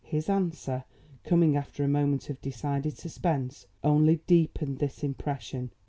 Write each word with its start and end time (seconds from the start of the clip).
His 0.03 0.29
answer, 0.29 0.85
coming 1.23 1.55
after 1.55 1.83
a 1.83 1.87
moment 1.87 2.31
of 2.31 2.41
decided 2.41 2.97
suspense, 2.97 3.67
only 3.83 4.15
deepened 4.25 4.79
this 4.79 5.03
impression. 5.03 5.73